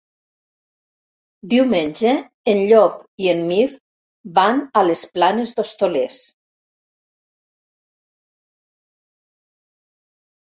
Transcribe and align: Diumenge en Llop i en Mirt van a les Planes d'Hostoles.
Diumenge 1.49 2.13
en 2.53 2.61
Llop 2.71 2.95
i 3.25 3.29
en 3.33 3.43
Mirt 3.51 3.75
van 4.39 4.63
a 4.81 4.83
les 4.87 5.03
Planes 5.17 5.53
d'Hostoles. 5.59 6.17